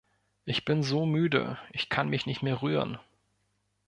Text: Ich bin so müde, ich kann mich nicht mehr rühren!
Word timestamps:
Ich 0.45 0.65
bin 0.65 0.81
so 0.81 1.05
müde, 1.05 1.59
ich 1.73 1.87
kann 1.89 2.09
mich 2.09 2.25
nicht 2.25 2.41
mehr 2.41 2.63
rühren! 2.63 2.97